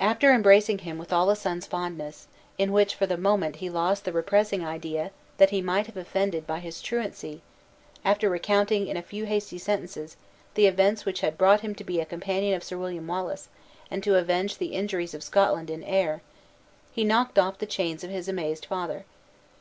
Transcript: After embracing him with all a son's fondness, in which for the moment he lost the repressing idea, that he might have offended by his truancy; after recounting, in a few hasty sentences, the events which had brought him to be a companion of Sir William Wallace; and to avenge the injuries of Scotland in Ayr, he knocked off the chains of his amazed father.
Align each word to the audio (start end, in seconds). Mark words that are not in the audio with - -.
After 0.00 0.32
embracing 0.34 0.78
him 0.78 0.98
with 0.98 1.12
all 1.12 1.30
a 1.30 1.36
son's 1.36 1.64
fondness, 1.64 2.26
in 2.58 2.72
which 2.72 2.96
for 2.96 3.06
the 3.06 3.16
moment 3.16 3.54
he 3.62 3.70
lost 3.70 4.04
the 4.04 4.10
repressing 4.12 4.64
idea, 4.66 5.12
that 5.38 5.50
he 5.50 5.62
might 5.62 5.86
have 5.86 5.96
offended 5.96 6.44
by 6.44 6.58
his 6.58 6.82
truancy; 6.82 7.40
after 8.04 8.28
recounting, 8.28 8.88
in 8.88 8.96
a 8.96 9.00
few 9.00 9.26
hasty 9.26 9.58
sentences, 9.58 10.16
the 10.54 10.66
events 10.66 11.04
which 11.04 11.20
had 11.20 11.38
brought 11.38 11.60
him 11.60 11.76
to 11.76 11.84
be 11.84 12.00
a 12.00 12.04
companion 12.04 12.56
of 12.56 12.64
Sir 12.64 12.76
William 12.78 13.06
Wallace; 13.06 13.48
and 13.92 14.02
to 14.02 14.16
avenge 14.18 14.58
the 14.58 14.74
injuries 14.74 15.14
of 15.14 15.22
Scotland 15.22 15.70
in 15.70 15.84
Ayr, 15.84 16.20
he 16.90 17.04
knocked 17.04 17.38
off 17.38 17.58
the 17.58 17.64
chains 17.64 18.02
of 18.02 18.10
his 18.10 18.26
amazed 18.28 18.64
father. 18.66 19.04